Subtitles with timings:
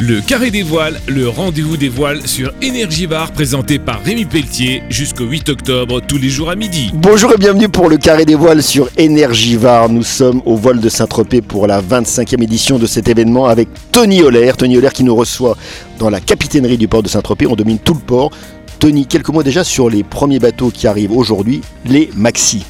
[0.00, 5.24] Le Carré des Voiles, le rendez-vous des voiles sur Énergie présenté par Rémi Pelletier jusqu'au
[5.24, 6.92] 8 octobre tous les jours à midi.
[6.94, 9.88] Bonjour et bienvenue pour le Carré des Voiles sur Énergivare.
[9.88, 14.22] Nous sommes au voile de Saint-Tropez pour la 25e édition de cet événement avec Tony
[14.22, 14.52] Holler.
[14.56, 15.56] Tony Holler qui nous reçoit
[15.98, 17.48] dans la capitainerie du port de Saint-Tropez.
[17.48, 18.30] On domine tout le port.
[18.78, 22.64] Tony, quelques mots déjà sur les premiers bateaux qui arrivent aujourd'hui, les Maxi.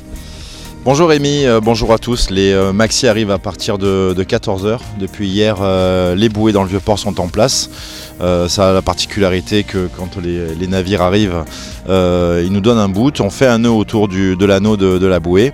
[0.91, 2.31] Bonjour Rémi, euh, bonjour à tous.
[2.31, 4.79] Les euh, Maxi arrivent à partir de, 14h.
[4.99, 7.69] Depuis hier, euh, les bouées dans le vieux port sont en place.
[8.19, 11.45] ça a la particularité que quand les, navires arrivent,
[11.87, 13.21] ils nous donnent un bout.
[13.21, 15.53] On fait un nœud autour de l'anneau de, la bouée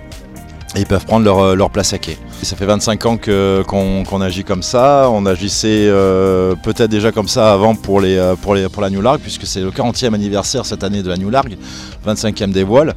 [0.73, 2.17] et ils peuvent prendre leur place à quai.
[2.41, 5.09] Ça fait 25 ans qu'on agit comme ça.
[5.11, 9.61] On agissait euh, peut-être déjà comme ça avant euh, pour, la New Larg, puisque c'est
[9.61, 11.57] le 40e anniversaire cette année de la New Larg,
[12.05, 12.93] 25e des voiles.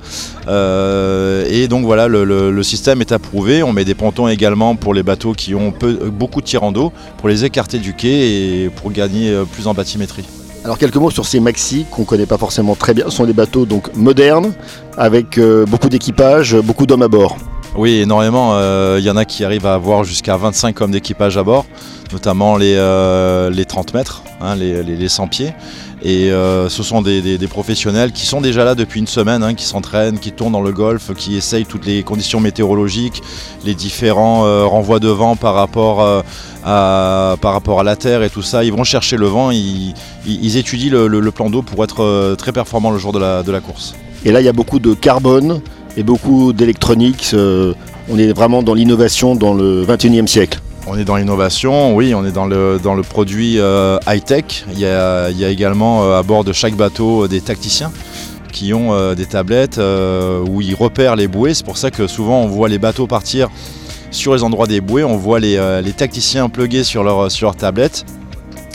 [0.49, 3.63] Euh, et donc voilà, le, système est approuvé.
[3.63, 5.73] On met des pontons également pour les bateaux qui ont
[6.13, 10.27] beaucoup de tirants d'eau, pour les écarter du quai et pour gagner plus en bathymétrie.
[10.65, 13.07] Alors quelques mots sur ces maxi qu'on ne connaît pas forcément très bien.
[13.07, 14.53] Ce sont des bateaux donc modernes
[14.99, 17.39] avec beaucoup d'équipage, beaucoup d'hommes à bord.
[17.79, 18.59] Oui, énormément.
[18.59, 21.65] Il euh, y en a qui arrivent à avoir jusqu'à 25 hommes d'équipage à bord,
[22.13, 25.53] notamment les, euh, les 30 mètres, hein, les, 100 pieds.
[26.03, 29.65] Et euh, ce sont des, professionnels qui sont déjà là depuis une semaine, hein, qui
[29.65, 33.23] s'entraînent, qui tournent dans le golfe, qui essayent toutes les conditions météorologiques,
[33.65, 36.03] les différents renvois de vent par rapport,
[36.65, 37.37] à,
[37.85, 38.65] la terre et tout ça.
[38.65, 42.99] Ils vont chercher le vent, ils, étudient le, plan d'eau pour être très performants le
[42.99, 43.95] jour de la course.
[44.25, 45.61] Et là, il y a beaucoup de carbone,
[45.99, 47.33] et beaucoup d'électronique.
[47.35, 47.75] Euh,
[48.09, 50.61] on est vraiment dans l'innovation dans le 21e siècle.
[50.87, 54.65] On est dans l'innovation, oui, on est dans le, dans le produit euh, high-tech.
[54.73, 57.93] Il, y a, également euh, à bord de chaque bateau des tacticiens
[58.53, 61.53] qui ont des tablettes où ils repèrent les bouées.
[61.53, 63.51] C'est pour ça que souvent on voit les bateaux partir
[64.11, 68.05] sur les endroits des bouées, on voit les, tacticiens plugués sur leur, sur leur tablette.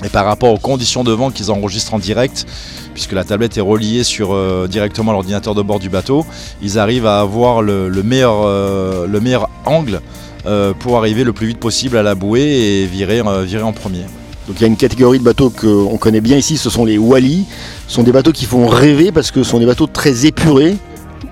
[0.06, 2.46] Et par rapport aux conditions de vent qu'ils enregistrent en direct,
[2.94, 6.26] puisque la tablette est reliée euh, directement à l'ordinateur de bord du bateau,
[6.62, 10.02] ils arrivent à avoir le, meilleur, euh, le meilleur angle
[10.46, 14.06] euh, pour arriver le plus vite possible à la bouée et virer, virer en premier.
[14.48, 16.98] Donc il y a une catégorie de bateaux qu'on connaît bien ici, ce sont les
[16.98, 17.46] Wally.
[17.88, 20.76] Ce sont des bateaux qui font rêver parce que ce sont des bateaux très épurés,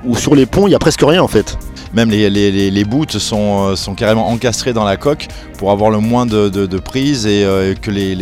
[0.06, 1.58] où sur les ponts il n'y a presque rien en fait.
[1.94, 6.26] Même les, les, boots sont, sont, carrément encastrés dans la coque pour avoir le moins
[6.26, 7.46] de, de, prise et
[7.82, 8.16] que les,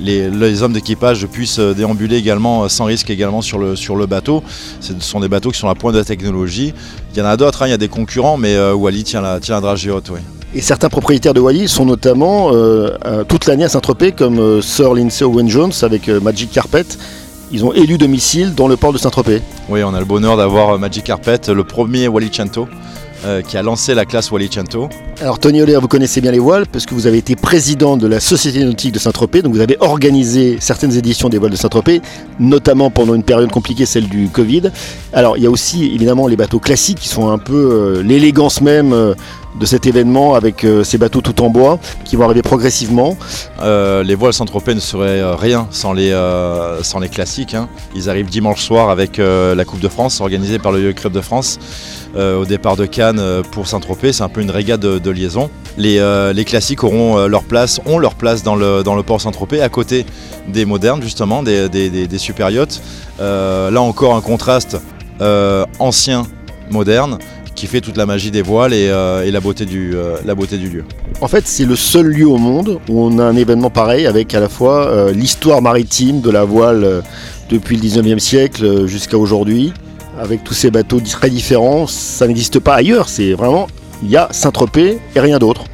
[0.00, 4.06] les, hommes d'équipage puissent euh, déambuler également euh, sans risque également sur le, sur le
[4.06, 4.42] bateau.
[4.80, 6.74] Ce sont des bateaux qui sont à la pointe de la technologie.
[7.12, 9.20] Il y en a d'autres, hein, il y a des concurrents, mais euh, Wally tient
[9.20, 10.10] la, tient la dragée haute.
[10.10, 10.20] Oui.
[10.54, 12.50] Et certains propriétaires de Wally sont notamment
[13.28, 16.86] toute l'année à Saint-Tropez, comme Sir Lindsay Owen Jones avec Magic Carpet.
[17.52, 19.42] Ils ont élu domicile dans le port de Saint-Tropez.
[19.68, 22.68] Oui, on a le bonheur d'avoir Magic Carpet, le premier Wally Cento.
[23.26, 24.88] Euh, qui a lancé la classe Wally Cento.
[25.20, 28.06] Alors Tony Oller, vous connaissez bien les voiles parce que vous avez été président de
[28.06, 32.02] la Société nautique de Saint-Tropez, donc vous avez organisé certaines éditions des voiles de Saint-Tropez,
[32.38, 34.70] notamment pendant une période compliquée, celle du Covid.
[35.12, 38.60] Alors il y a aussi évidemment les bateaux classiques qui sont un peu euh, l'élégance
[38.60, 39.14] même euh,
[39.58, 43.16] de cet événement avec ces bateaux tout en bois qui vont arriver progressivement.
[43.62, 46.12] les voiles Saint-Tropez ne seraient rien sans les,
[47.10, 47.54] classiques.
[47.54, 47.68] Hein.
[47.94, 51.58] Ils arrivent dimanche soir avec la Coupe de France organisée par le Club de France.
[52.16, 54.14] Euh, au départ de Cannes euh, pour Saint-Tropez.
[54.14, 55.50] C'est un peu une régate de, liaison.
[55.76, 60.06] Les, euh, classiques auront leur place, ont leur place dans le, port Saint-Tropez, à côté
[60.48, 62.80] des modernes justement, des, des, yachts.
[63.18, 64.78] là encore un contraste
[65.78, 66.22] ancien,
[66.70, 67.18] moderne
[67.56, 70.84] qui fait toute la magie des voiles et, la, beauté du, la beauté du lieu.
[71.20, 74.34] En fait, c'est le seul lieu au monde où on a un événement pareil avec
[74.34, 77.02] à la fois l'histoire maritime de la voile
[77.50, 79.72] depuis le 19e siècle jusqu'à aujourd'hui,
[80.20, 81.86] avec tous ces bateaux très différents.
[81.86, 83.08] Ça n'existe pas ailleurs.
[83.08, 83.66] C'est vraiment,
[84.02, 85.64] il y a Saint-Tropez et rien d'autre.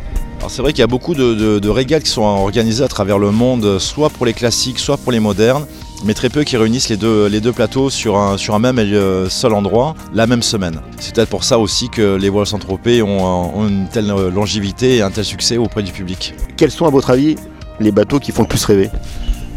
[0.42, 3.30] Alors c'est vrai qu'il y a beaucoup de, régates qui sont organisées à travers le
[3.30, 5.66] monde, soit pour les classiques, soit pour les modernes,
[6.04, 8.80] mais très peu qui réunissent les deux, les deux plateaux sur un, sur un même
[8.80, 10.80] et euh, seul endroit la même semaine.
[10.98, 15.02] C'est peut-être pour ça aussi que les voiles Saint-Tropez ont, ont, une telle longévité et
[15.02, 16.34] un tel succès auprès du public.
[16.56, 17.36] Quels sont à votre avis
[17.78, 18.90] les bateaux qui font le plus rêver?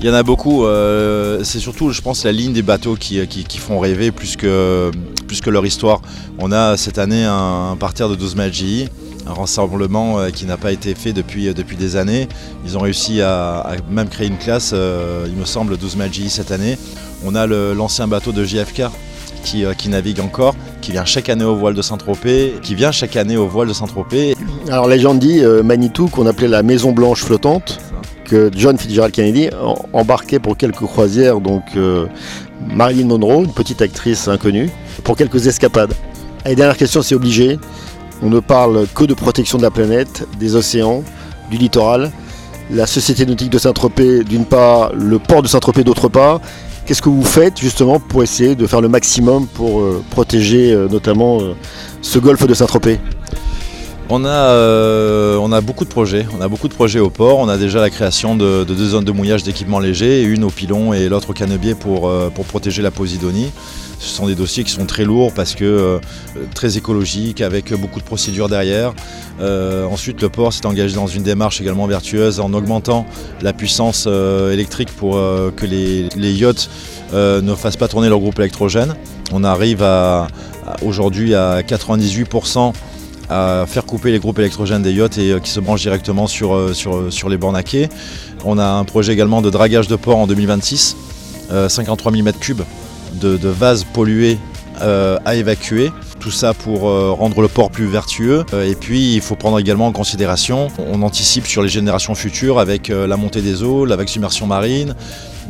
[0.02, 0.66] Il y en a beaucoup.
[0.66, 3.17] Euh, c'est surtout, je pense, la ligne des bateaux qui,
[3.58, 4.91] font rêver plus que,
[5.28, 6.02] plus que leur histoire.
[6.38, 8.90] On a cette année un, parterre de 12 GI,
[9.27, 12.27] un rassemblement euh, qui n'a pas été fait depuis, depuis des années.
[12.66, 16.51] Ils ont réussi à, même créer une classe, euh, il me semble, 12 GI cette
[16.51, 16.77] année.
[17.25, 18.83] On a l'ancien bateau de JFK
[19.43, 23.16] qui, qui, navigue encore, qui vient chaque année au voile de Saint-Tropez, qui vient chaque
[23.16, 24.35] année au voile de Saint-Tropez.
[24.69, 27.79] Alors légende dit Manitou qu'on appelait la Maison Blanche flottante
[28.25, 29.49] que John Fitzgerald Kennedy
[29.93, 32.07] embarquait pour quelques croisières, donc euh,
[32.67, 34.69] Marilyn Monroe, une petite actrice inconnue,
[35.03, 35.93] pour quelques escapades.
[36.45, 37.57] Et dernière question, c'est obligé.
[38.22, 41.03] On ne parle que de protection de la planète, des océans,
[41.50, 42.12] du littoral.
[42.72, 46.41] la Société nautique de Saint-Tropez d'une part, le port de Saint-Tropez d'autre part.
[46.85, 50.88] Qu'est-ce que vous faites justement pour essayer de faire le maximum pour euh, protéger euh,
[50.88, 51.53] notamment euh,
[52.02, 53.00] ce golfe de Saint-Tropez?
[54.09, 56.25] On a, on a beaucoup de projets.
[56.37, 57.40] On a beaucoup de projets au port.
[57.40, 60.93] On a déjà la création de, deux zones de mouillage d'équipements légers, une au pilon
[60.93, 63.52] et l'autre au canebier pour, pour protéger la posidonie.
[63.99, 65.99] Ce sont des dossiers qui sont très lourds parce que
[66.53, 68.93] très écologiques, avec beaucoup de procédures derrière.
[69.41, 73.05] ensuite, le port s'est engagé dans une démarche également vertueuse en augmentant
[73.41, 75.13] la puissance électrique pour
[75.55, 76.69] que les, yachts
[77.13, 78.96] ne fassent pas tourner leur groupe électrogène.
[79.31, 79.84] On arrive
[80.84, 82.73] aujourd'hui à 98%
[83.29, 87.11] à faire couper les groupes électrogènes des yachts et qui se branchent directement sur, sur,
[87.11, 87.61] sur les bornes.
[88.43, 90.95] On a un projet également de dragage de port en 2026,
[91.67, 92.55] 53 000 m3
[93.13, 94.37] de, de vases pollués
[94.79, 95.91] à évacuer.
[96.19, 98.45] Tout ça pour rendre le port plus vertueux.
[98.53, 102.89] et puis il faut prendre également en considération, on anticipe sur les générations futures avec
[102.89, 104.95] la montée des eaux, la vague submersion marine,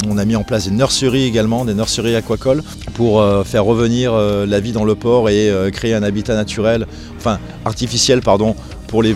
[0.07, 2.63] on a mis en place des nurseries également, des nurseries aquacoles,
[2.93, 6.35] pour euh, faire revenir euh, la vie dans le port et euh, créer un habitat
[6.35, 6.85] naturel,
[7.17, 8.55] enfin artificiel pardon,
[8.87, 9.15] pour les,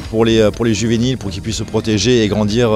[0.73, 2.71] juvéniles, pour qu'ils puissent se protéger et grandir,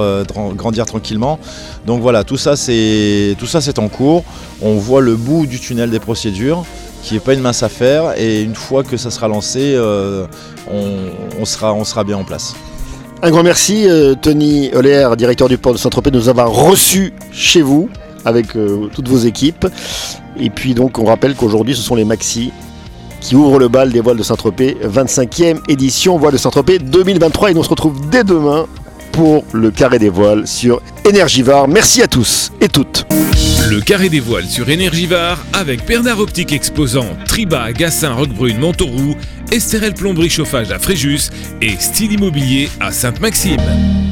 [0.86, 1.38] tranquillement.
[1.86, 3.36] Donc voilà, tout ça c'est
[3.78, 4.24] en cours.
[4.62, 6.64] On voit le bout du tunnel des procédures
[7.02, 9.78] qui n'est pas une mince affaire et une fois que ça sera lancé,
[10.70, 12.54] on sera bien en place.
[13.24, 13.88] Un grand merci,
[14.20, 17.88] Tony Oller, directeur du port de Saint-Tropez, nous avoir reçus chez vous
[18.26, 19.66] avec euh, toutes vos équipes.
[20.38, 22.52] Et puis donc on rappelle qu'aujourd'hui ce sont les Maxi
[23.22, 27.56] qui ouvrent le bal des voiles de Saint-Tropez, 25e édition Voiles de Saint-Tropez 2023 et
[27.56, 28.66] on se retrouve dès demain
[29.12, 31.66] pour le carré des voiles sur Énergivare.
[31.66, 33.06] Merci à tous et toutes.
[33.68, 39.16] Le carré des voiles sur Énergivare avec Bernard Optique Exposant, Triba, Gassin, Roquebrune, Montauroux,
[39.52, 41.30] Estérel Plomberie Chauffage à Fréjus
[41.62, 44.03] et Style Immobilier à Sainte-Maxime.